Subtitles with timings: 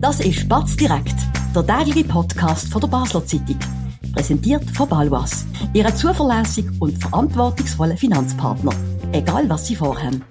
[0.00, 1.14] Das ist Batz direkt,
[1.54, 3.58] der tägliche Podcast von der Basler Zeitung.
[4.14, 8.72] Präsentiert von Balwas, Ihrem zuverlässigen und verantwortungsvollen Finanzpartner.
[9.12, 10.24] Egal was Sie vorhaben.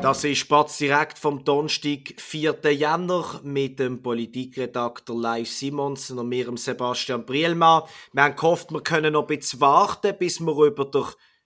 [0.00, 2.56] Das ist Spatz direkt vom Donnerstag, 4.
[2.72, 7.82] Jänner, mit dem Politikredakteur Live Simonsen und mir, Sebastian Brielmann.
[8.14, 11.04] Wir haben gehofft, wir können noch ein bisschen warten, bis wir über den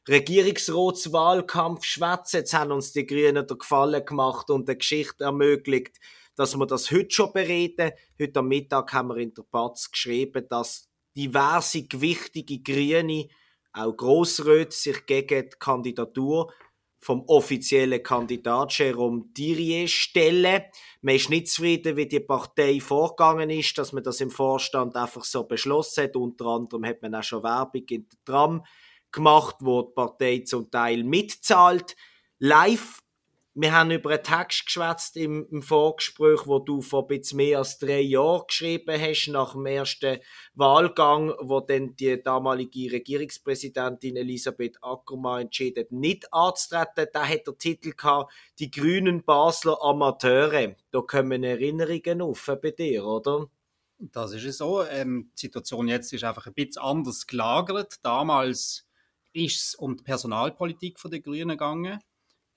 [0.09, 2.37] Regierungsratswahlkampf schwätzen.
[2.39, 5.99] Jetzt haben uns die Grünen den Gefallen gemacht und eine Geschichte ermöglicht,
[6.37, 7.93] dass wir das heute schon bereden.
[8.21, 13.29] Heute am Mittag haben wir in der Batz geschrieben, dass diverse gewichtige Grüne,
[13.73, 16.53] auch Grossräte, sich gegen die Kandidatur
[17.01, 20.63] vom offiziellen Kandidat Jérôme Thierry stellen.
[21.03, 25.25] Man ist nicht zufrieden, wie die Partei vorgegangen ist, dass man das im Vorstand einfach
[25.25, 26.17] so beschlossen hat.
[26.17, 28.65] Unter anderem hat man auch schon Werbung in der Tram
[29.15, 31.97] gemacht, wo die Partei zum Teil mitzahlt.
[32.39, 32.99] Live
[33.57, 37.79] wir haben über einen Text geschwätzt im, im Vorgespräch, wo du vor ein mehr als
[37.79, 40.19] drei Jahren geschrieben hast, nach dem ersten
[40.55, 47.07] Wahlgang, wo dann die damalige Regierungspräsidentin Elisabeth Ackermann entschieden nicht anzutreten.
[47.13, 50.75] Da hat der Titel gehabt, die grünen Basler Amateure.
[50.91, 53.47] Da kommen Erinnerungen auf bei dir, oder?
[53.99, 54.83] Das ist es so.
[54.83, 58.05] Ähm, die Situation jetzt ist einfach ein bisschen anders gelagert.
[58.05, 58.85] Damals
[59.35, 62.01] ist es um die Personalpolitik der Grünen gegangen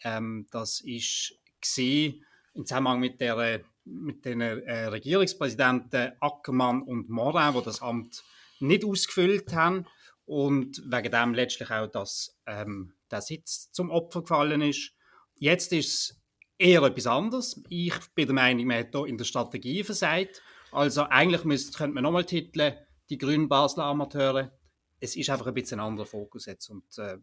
[0.03, 7.53] ähm, das ist gesehen im Zusammenhang mit der mit den äh, Regierungspräsidenten Ackermann und Morin,
[7.53, 8.23] wo das Amt
[8.59, 9.85] nicht ausgefüllt haben
[10.25, 14.91] und wegen dem letztlich auch, dass ähm, der Sitz zum Opfer gefallen ist.
[15.35, 16.21] Jetzt ist es
[16.57, 17.63] eher etwas anderes.
[17.69, 20.41] Ich bin der Meinung, man hat hier in der Strategie versagt.
[20.71, 22.75] Also eigentlich müsste, könnte man nochmal titeln,
[23.09, 24.51] die grünen Basler Amateure.
[24.99, 27.17] Es ist einfach ein bisschen ein anderer Fokus jetzt und äh,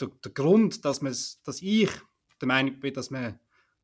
[0.00, 1.00] der, der Grund, dass,
[1.42, 1.90] dass ich
[2.40, 3.38] der Meinung bin, dass man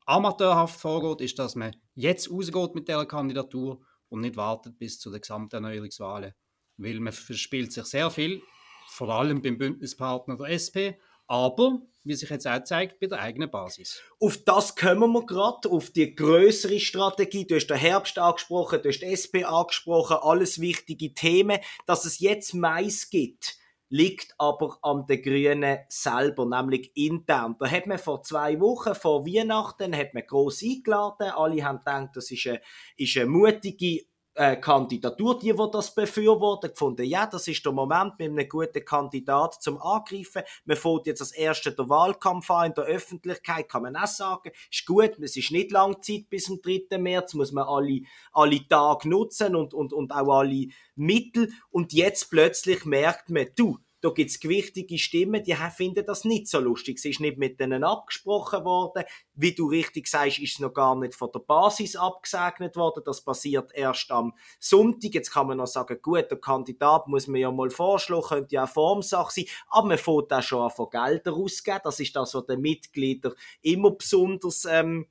[0.05, 5.09] amateurhaft vorgeht, ist, dass man jetzt rausgeht mit dieser Kandidatur und nicht wartet bis zu
[5.09, 6.33] den Gesamterneuerungswahlen.
[6.77, 8.41] Weil man verspielt sich sehr viel,
[8.87, 10.99] vor allem beim Bündnispartner der SP,
[11.31, 14.01] aber, wie sich jetzt auch zeigt, bei der eigenen Basis.
[14.19, 17.47] Auf das kommen wir gerade, auf die größere Strategie.
[17.47, 22.19] Du hast den Herbst angesprochen, du hast die SP angesprochen, alles wichtige Themen, dass es
[22.19, 23.61] jetzt Mais gibt
[23.93, 27.57] liegt aber an den Grünen selber, nämlich intern.
[27.59, 31.29] Da hat man vor zwei Wochen, vor Weihnachten, hat man gross eingeladen.
[31.31, 32.61] Alle haben gedacht, das ist eine,
[32.95, 34.05] ist eine mutige
[34.35, 38.85] äh, Kandidatur, die, die das befürworten, gefunden, ja, das ist der Moment mit einem guten
[38.85, 40.43] Kandidat zum Angreifen.
[40.65, 44.51] Man fährt jetzt das erste der Wahlkampf an in der Öffentlichkeit, kann man auch sagen,
[44.71, 46.97] ist gut, es ist nicht lang Zeit bis zum 3.
[46.97, 51.51] März, muss man alle, alle Tage nutzen und, und, und auch alle Mittel.
[51.69, 56.59] Und jetzt plötzlich merkt man, du, da gibt's gewichtige Stimmen, die finden das nicht so
[56.59, 56.97] lustig.
[56.97, 59.03] Es ist nicht mit denen abgesprochen worden.
[59.35, 63.03] Wie du richtig sagst, ist es noch gar nicht von der Basis abgesegnet worden.
[63.05, 65.13] Das passiert erst am Sonntag.
[65.13, 68.61] Jetzt kann man noch sagen, gut, der Kandidat muss man ja mal vorschlagen, könnte ja
[68.61, 69.45] eine Formsache sein.
[69.69, 71.81] Aber man fängt auch schon an von Gelder ausgeben.
[71.83, 75.05] Das ist das, was den Mitgliedern immer besonders, ähm,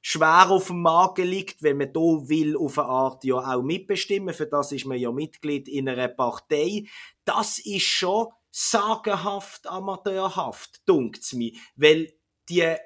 [0.00, 4.34] schwer auf dem Magen liegt, wenn man da will auf eine Art ja auch mitbestimmen.
[4.34, 6.86] Für das ist man ja Mitglied in einer Partei.
[7.24, 12.12] Das ist schon sagenhaft amateurhaft, dunkt's mir, weil
[12.48, 12.76] die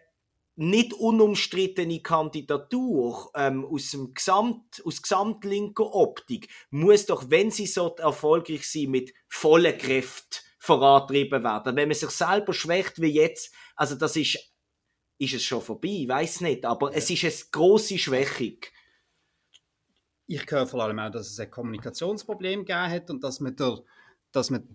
[0.56, 7.94] nicht unumstrittene Kandidatur ähm, aus dem Gesamt, aus gesamtlinker Optik muss doch, wenn sie so
[7.96, 11.76] erfolgreich sind, mit vollen Kräften vorantrieben werden.
[11.76, 14.38] Wenn man sich selber schwächt wie jetzt, also das ist
[15.18, 16.98] ist es schon vorbei, ich weiß nicht, aber ja.
[16.98, 18.56] es ist eine große Schwächung.
[20.26, 23.78] Ich höre vor allem auch, dass es ein Kommunikationsproblem gegeben hat und dass man, der,
[24.32, 24.66] dass man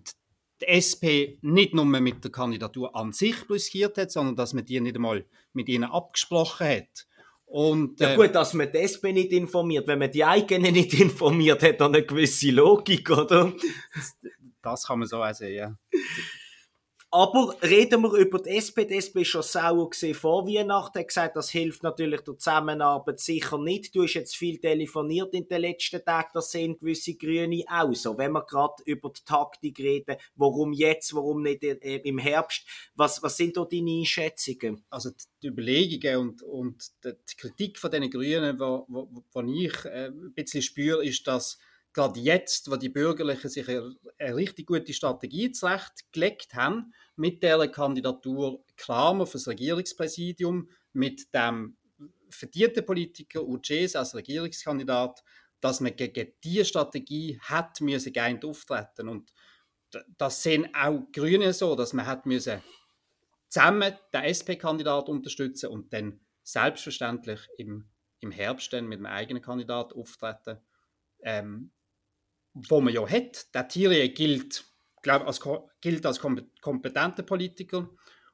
[0.60, 4.80] die SP nicht nur mit der Kandidatur an sich blockiert hat, sondern dass man die
[4.80, 7.06] nicht einmal mit ihnen abgesprochen hat.
[7.46, 9.88] Und, äh, ja gut, dass man die SP nicht informiert.
[9.88, 13.52] Wenn man die eigenen nicht informiert, hat dann eine gewisse Logik, oder?
[13.92, 14.16] Das,
[14.62, 15.76] das kann man so auch sehen, ja.
[17.12, 18.86] Aber reden wir über die SP.
[18.86, 20.98] Die SP ist schon sauer gesehen vor Weihnachten.
[20.98, 23.92] Er hat gesagt, das hilft natürlich der Zusammenarbeit sicher nicht.
[23.96, 26.30] Du hast jetzt viel telefoniert in den letzten Tagen.
[26.34, 28.16] Das sehen gewisse Grüne auch so.
[28.16, 32.64] Wenn wir gerade über die Taktik reden, warum jetzt, warum nicht äh, im Herbst?
[32.94, 34.84] Was, was sind da deine Einschätzungen?
[34.88, 35.10] Also
[35.42, 41.04] die Überlegungen und, und die Kritik von den Grünen, die ich äh, ein bisschen spüre,
[41.04, 41.58] ist, dass
[41.92, 47.68] gerade jetzt, wo die Bürgerlichen sich eine, eine richtig gute Strategie zurechtgelegt haben, mit der
[47.68, 51.76] Kandidatur Kramer fürs Regierungspräsidium, mit dem
[52.30, 55.22] verdienten Politiker Uces als Regierungskandidat,
[55.60, 59.34] dass man gegen diese Strategie hat müssen geeint auftreten und
[60.16, 62.62] das sehen auch Grüne so, dass man hat müssen
[63.48, 67.90] zusammen den SP-Kandidat unterstützen und dann selbstverständlich im,
[68.20, 70.58] im Herbst dann mit einem eigenen Kandidat auftreten,
[71.22, 71.72] ähm,
[72.54, 73.54] wo man ja hat.
[73.54, 74.64] Der Thierry gilt,
[75.02, 75.40] glaub, als,
[75.80, 77.88] gilt als kompetenter Politiker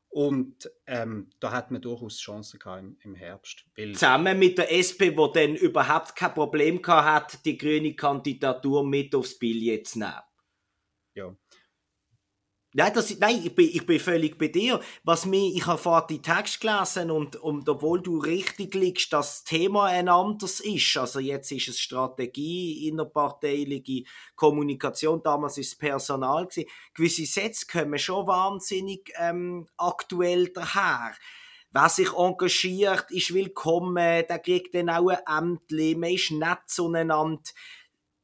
[0.08, 3.66] und ähm, da hat man durchaus Chancen gehabt im, im Herbst.
[3.76, 9.14] Zusammen mit der SP, wo dann überhaupt kein Problem gehabt hat, die grüne Kandidatur mit
[9.14, 10.22] aufs Billett zu nehmen.
[11.14, 11.36] Ja.
[12.78, 14.82] Nein, das, nein ich, bin, ich bin völlig bei dir.
[15.02, 19.44] Was mir, ich habe vorhin die Text gelesen und, und obwohl du richtig liegst, dass
[19.44, 20.94] das Thema ein anderes ist.
[20.98, 26.68] Also jetzt ist es Strategie, innerparteiliche Kommunikation, damals ist es Personal gewesen.
[26.92, 31.12] Gewisse Sätze kommen schon wahnsinnig ähm, aktuell daher.
[31.70, 37.40] Wer sich engagiert, ist willkommen, der kriegt dann auch ein Ämtli, man ist nett zueinander.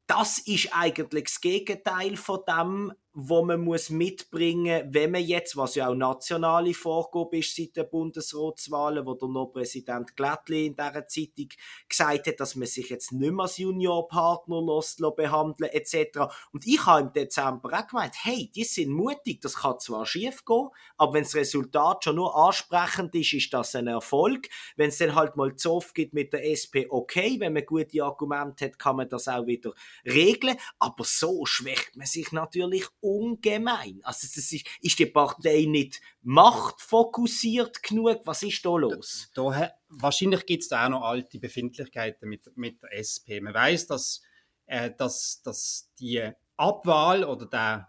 [0.07, 5.75] Das ist eigentlich das Gegenteil von dem, wo man muss mitbringen, wenn man jetzt, was
[5.75, 11.07] ja auch nationale Vorgabe ist seit den Bundesratswahlen, wo der noch Präsident Glättli in dieser
[11.07, 11.49] Zeitung
[11.89, 16.21] gesagt hat, dass man sich jetzt nicht mehr als Juniorpartner lässt, behandeln etc.
[16.53, 20.45] Und ich habe im Dezember auch gemeint, hey, die sind mutig, das kann zwar schief
[20.47, 24.49] gehen, aber wenn das Resultat schon nur ansprechend ist, ist das ein Erfolg.
[24.77, 28.65] Wenn es dann halt mal Zoff gibt mit der SP, okay, wenn man gute Argumente
[28.65, 29.75] hat, kann man das auch wieder
[30.07, 34.01] regeln, aber so schwächt man sich natürlich ungemein.
[34.05, 38.21] Also das ist, ist die Partei nicht machtfokussiert genug?
[38.25, 39.31] Was ist da los?
[39.35, 43.41] Da, da, wahrscheinlich gibt es da auch noch alte Befindlichkeiten mit, mit der SP.
[43.41, 44.23] Man weiß, dass,
[44.67, 47.89] äh, dass, dass die Abwahl oder der,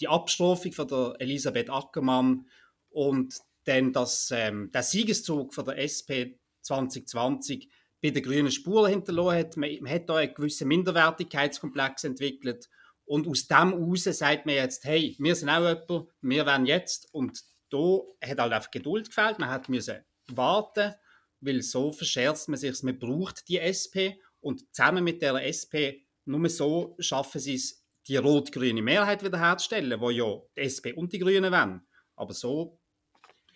[0.00, 2.46] die Abstrafung von der Elisabeth Ackermann
[2.90, 3.34] und
[3.64, 7.68] dann das, ähm, der Siegeszug von der SP 2020
[8.00, 9.56] bei den grünen Spuren hinterlassen hat.
[9.58, 12.70] Man, man hat da einen gewissen Minderwertigkeitskomplex entwickelt
[13.08, 17.08] und aus dem heraus sagt man jetzt, hey, wir sind auch jemand, wir werden jetzt.
[17.12, 19.38] Und da hat halt einfach Geduld gefehlt.
[19.38, 20.94] Man hat müssen warten,
[21.40, 24.20] weil so verscherzt man sich, man braucht die SP.
[24.40, 30.10] Und zusammen mit der SP, nur so schaffen sie es, die rot-grüne Mehrheit wiederherzustellen, wo
[30.10, 31.86] ja die SP und die Grünen wollen.
[32.14, 32.78] Aber so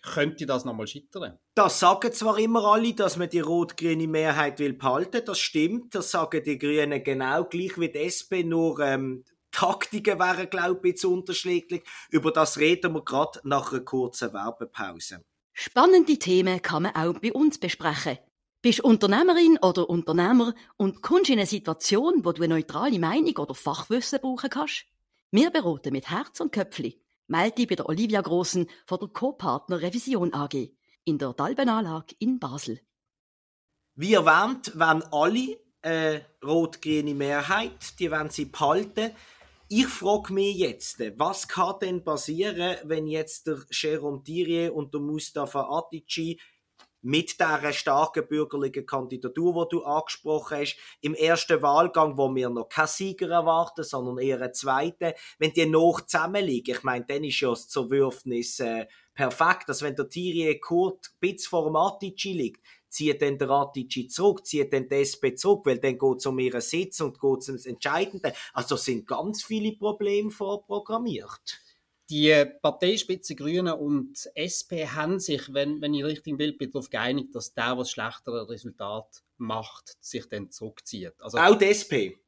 [0.01, 1.39] könnte das nochmal scheitern.
[1.55, 6.11] Das sagen zwar immer alle, dass man die rot-grüne Mehrheit will behalten, das stimmt, das
[6.11, 9.23] sagen die Grünen genau gleich wie die SP, nur ähm,
[9.53, 11.83] Taktiken wären, glaube ich, zu unterschiedlich.
[12.09, 15.23] Über das reden wir gerade nach einer kurzen Werbepause.
[15.53, 18.17] Spannende Themen kann man auch bei uns besprechen.
[18.61, 23.53] Bist Unternehmerin oder Unternehmer und kommst in eine Situation, wo du eine neutrale Meinung oder
[23.53, 24.85] Fachwissen brauchen kannst?
[25.31, 26.99] Wir beraten mit Herz und Köpfli.
[27.27, 30.71] Melde dich bei der Olivia Grossen von der Co-Partner Revision AG
[31.05, 32.79] in der Dalbenanlage in Basel.
[33.95, 39.11] Wie erwähnt, wenn alle äh, rot-grüne Mehrheit, die wollen sie behalten.
[39.69, 45.01] Ich frage mich jetzt, was kann denn passieren, wenn jetzt der Jérôme Thierry und der
[45.01, 46.39] Mustafa Atici
[47.01, 52.69] mit dieser starken bürgerlichen Kandidatur, die du angesprochen hast, im ersten Wahlgang, wo wir noch
[52.69, 57.39] keinen Sieger erwarten, sondern eher einen zweiten, wenn die noch zusammenliegen, ich meine, dann ist
[57.39, 62.61] ja das Zerwürfnis äh, perfekt, dass wenn der Thierry Kurt ein vor dem Atici liegt,
[62.93, 66.37] zieht dann der Ratici zurück, zieht dann die SP zurück, weil dann geht es um
[66.39, 68.33] ihren Sitz und geht es ums Entscheidende.
[68.53, 71.59] Also sind ganz viele Probleme vorprogrammiert.
[72.09, 76.89] Die Parteispitze Grüne und SP haben sich, wenn, wenn ich richtig im Bild bin, darauf
[76.89, 81.13] geeinigt, dass der, was schlechtere Resultat macht, sich dann zurückzieht.
[81.19, 82.19] Also, Auch die SP?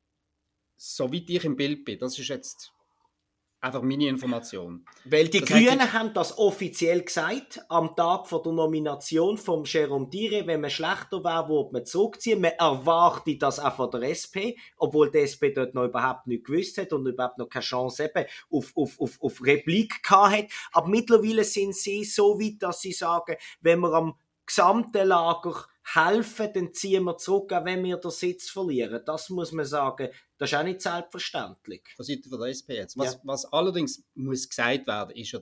[0.77, 2.73] Soweit ich im Bild bin, das ist jetzt
[3.61, 4.85] Einfach meine Information.
[5.05, 9.63] Weil die das Grünen heißt, haben das offiziell gesagt, am Tag von der Nomination vom
[9.63, 12.41] Jérôme Dire, wenn man schlechter wäre, würde man zurückziehen.
[12.41, 16.77] Man erwartet das auch von der SP, obwohl die SP dort noch überhaupt nicht gewusst
[16.77, 20.45] hat und überhaupt noch keine Chance eben auf, auf, auf, auf Replik gehabt hat.
[20.71, 24.13] Aber mittlerweile sind sie so weit, dass sie sagen, wenn wir am
[24.45, 29.01] gesamten Lager helfen, dann ziehen wir zurück, auch wenn wir den Sitz verlieren.
[29.05, 31.83] Das muss man sagen, das ist auch nicht selbstverständlich.
[31.95, 32.97] Von Seite der SP jetzt.
[32.97, 33.19] Was, ja.
[33.23, 35.39] was allerdings muss gesagt werden, ist ja,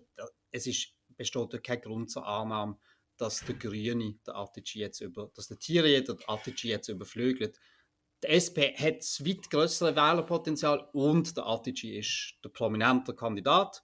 [0.52, 2.78] es ist, besteht kein Grund zur Annahme,
[3.18, 7.58] dass der Grüne der Artici jetzt über, dass der Thierry der Artici jetzt überflügelt.
[8.24, 13.84] Die SP hat das weit größere Wählerpotenzial und der Artici ist der prominente Kandidat.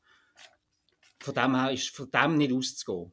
[1.21, 3.11] Von dem her ist von dem nicht auszugehen.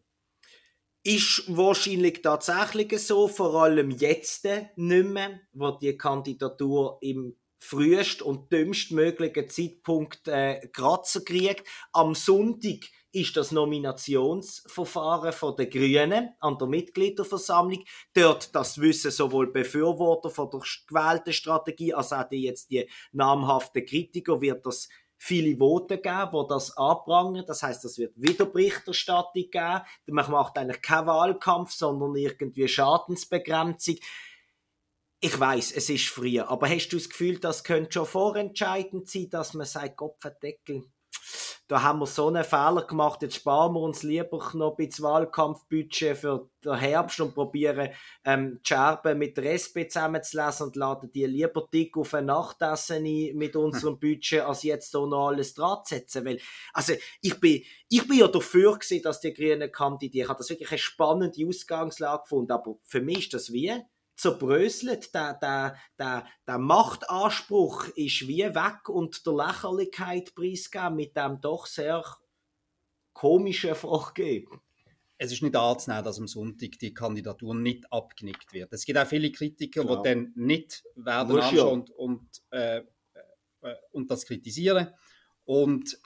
[1.06, 4.44] Ist wahrscheinlich tatsächlich so, vor allem jetzt
[4.74, 11.62] nicht mehr, wo die Kandidatur im frühest und dümmst möglichen Zeitpunkt äh, Kratzer kriegt.
[11.92, 17.84] Am Sonntag ist das Nominationsverfahren von den Grünen an der Mitgliederversammlung.
[18.12, 23.86] Dort das wissen sowohl Befürworter von der gewählten Strategie als auch die jetzt die namhaften
[23.86, 27.44] Kritiker wird das viele Voten geben, wo das anprangern.
[27.46, 29.82] Das heißt, es wird wieder Berichterstattung geben.
[30.06, 33.96] Man macht eigentlich keinen Wahlkampf, sondern irgendwie Schadensbegrenzung.
[35.20, 39.30] Ich weiß, es ist früher, aber hast du das Gefühl, das könnte schon vorentscheidend sein,
[39.30, 40.84] dass man sagt, Kopfendeckel,
[41.68, 45.04] da haben wir so einen Fehler gemacht, jetzt sparen wir uns lieber noch ein bisschen
[45.04, 47.90] Wahlkampfbudget für den Herbst und probieren
[48.24, 53.04] ähm, die Scherben mit der SP zusammenzulesen und laden die lieber dick auf ein Nachtessen
[53.04, 56.24] ein mit unserem Budget, als jetzt hier noch alles dran zu setzen.
[56.24, 56.40] Weil,
[56.72, 60.26] also, ich bin, ich bin ja dafür gewesen, dass die Grünen kandidieren.
[60.26, 63.72] Ich habe das wirklich eine spannende Ausgangslage gefunden, aber für mich ist das wie
[64.16, 65.14] zerbröselt.
[65.14, 71.66] Der, der, der, der Machtanspruch ist wie weg und der Lächerlichkeit preisgegeben mit dem doch
[71.66, 72.04] sehr
[73.12, 74.48] komischen Vorgehen.
[75.18, 78.72] Es ist nicht anzunehmen, dass am Sonntag die Kandidatur nicht abgenickt wird.
[78.72, 80.02] Es gibt auch viele Kritiker, Klar.
[80.02, 81.62] die dann nicht werden ja.
[81.64, 82.82] und, und, äh,
[83.62, 84.88] äh, und das kritisieren.
[85.44, 85.98] Und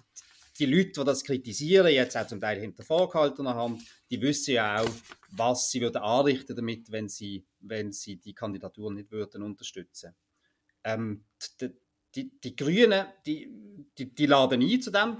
[0.60, 4.80] die Leute, die das kritisieren, jetzt auch zum Teil hinter vorgehaltener Hand, die wissen ja
[4.80, 4.88] auch,
[5.30, 10.14] was sie würden anrichten damit, wenn sie, wenn sie die Kandidatur nicht würden unterstützen.
[10.84, 11.24] Ähm,
[11.60, 11.70] die,
[12.14, 13.50] die, die, Grünen, die,
[13.96, 15.18] die, die laden ein zu dem,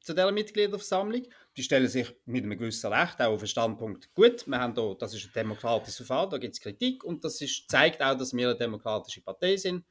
[0.00, 1.22] zu dieser Mitgliederversammlung.
[1.56, 4.94] Die stellen sich mit einem gewissen Recht auch auf den Standpunkt, gut, wir haben da,
[4.94, 8.34] das ist ein demokratisches Verfahren, da gibt es Kritik und das ist, zeigt auch, dass
[8.34, 9.84] wir eine demokratische Partei sind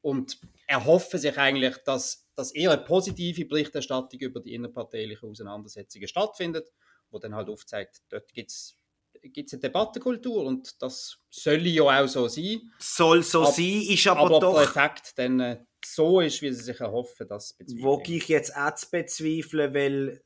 [0.00, 6.70] und erhoffen sich eigentlich, dass, dass eher eine positive Berichterstattung über die innerparteilichen Auseinandersetzungen stattfindet,
[7.10, 8.77] wo dann halt aufzeigt, dort gibt es
[9.22, 12.72] gibt eine Debattenkultur und das soll ja auch so sein.
[12.78, 14.54] Soll so Ab, sein, ist aber, aber doch...
[14.54, 18.74] der Effekt dann äh, so ist, wie sie sich erhoffen, das Wo ich jetzt auch
[18.74, 20.22] zu bezweifeln, weil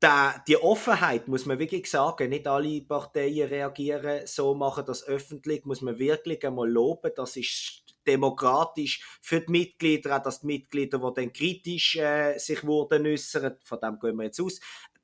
[0.00, 5.64] da, die Offenheit, muss man wirklich sagen, nicht alle Parteien reagieren so, machen das öffentlich,
[5.64, 10.98] muss man wirklich einmal loben, das ist demokratisch für die Mitglieder, auch dass die Mitglieder,
[10.98, 14.60] die dann kritisch äh, sich wurden äußern, von dem gehen wir jetzt aus,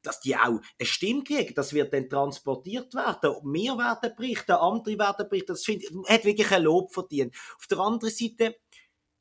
[0.06, 3.34] dass die auch eine Stimme kriegen, das wird dann transportiert werden.
[3.52, 7.34] Wir werden berichten, andere werden berichten, das find, hat wirklich ein Lob verdient.
[7.56, 8.56] Auf der anderen Seite,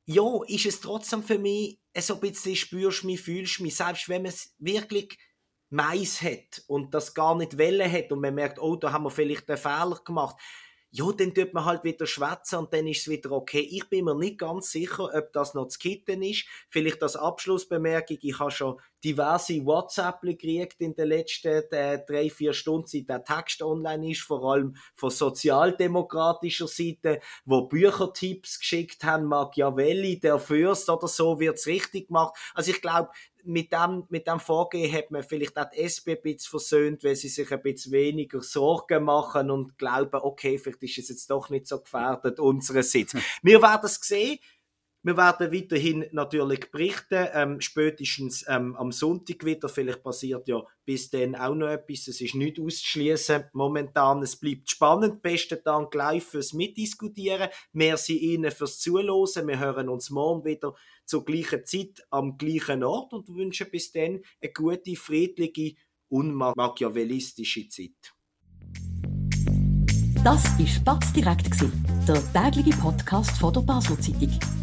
[0.06, 4.24] ja, ist es trotzdem für mich so ein bisschen spürst mich, fühlst mich, selbst wenn
[4.24, 5.18] man es wirklich
[5.70, 9.12] Mais hat und das gar nicht Welle hat und man merkt, oh, da haben wir
[9.12, 10.36] vielleicht einen Fehler gemacht,
[10.96, 13.62] ja, dann tut man halt wieder schwätzen und dann ist es wieder okay.
[13.62, 16.46] Ich bin mir nicht ganz sicher, ob das noch zu kitten ist.
[16.70, 22.54] Vielleicht als Abschlussbemerkung, ich habe schon diverse WhatsApp gekriegt in den letzten äh, drei, vier
[22.54, 29.26] Stunden, seit der Text online ist, vor allem von sozialdemokratischer Seite, wo Büchertipps geschickt haben,
[29.26, 32.36] Machiavelli, der Fürst oder so, wird's richtig gemacht.
[32.54, 33.10] Also ich glaube,
[33.44, 37.16] mit dem, mit dem Vorgehen hat man vielleicht auch die SP ein bisschen versöhnt, weil
[37.16, 41.50] sie sich ein bisschen weniger Sorgen machen und glauben, okay, vielleicht ist es jetzt doch
[41.50, 43.16] nicht so gefährdet, unsere Sitz.
[43.42, 44.40] Wir werden es sehen.
[45.06, 49.68] Wir werden weiterhin natürlich berichten, ähm, spätestens ähm, am Sonntag wieder.
[49.68, 52.08] Vielleicht passiert ja bis dann auch noch etwas.
[52.08, 53.44] Es ist nicht auszuschließen.
[53.52, 55.22] Momentan, es bleibt spannend.
[55.22, 57.50] Besten Dank live fürs Mitdiskutieren.
[57.74, 59.46] Merci Ihnen fürs Zuhören.
[59.46, 60.74] Wir hören uns morgen wieder
[61.06, 65.76] zur gleichen Zeit am gleichen Ort und wünschen bis dann eine gute, friedliche,
[66.08, 68.14] unmachiavellistische Zeit.
[70.24, 71.50] Das war Spatz direkt,
[72.08, 74.63] der tägliche Podcast von der Basel Zeitung.